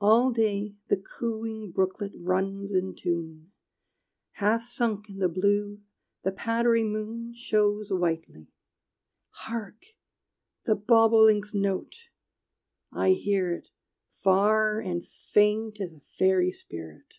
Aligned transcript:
All 0.00 0.32
day 0.32 0.74
the 0.88 0.96
cooing 0.96 1.70
brooklet 1.70 2.10
runs 2.16 2.72
in 2.72 2.92
tune: 2.96 3.52
Half 4.32 4.64
sunk 4.66 5.06
i' 5.08 5.12
th' 5.24 5.32
blue, 5.32 5.80
the 6.24 6.32
powdery 6.32 6.82
moon 6.82 7.32
Shows 7.34 7.92
whitely. 7.92 8.48
Hark, 9.30 9.94
the 10.64 10.74
bobolink's 10.74 11.54
note! 11.54 12.08
I 12.90 13.10
hear 13.10 13.52
it, 13.52 13.68
Far 14.16 14.80
and 14.80 15.06
faint 15.06 15.80
as 15.80 15.94
a 15.94 16.00
fairy 16.00 16.50
spirit! 16.50 17.14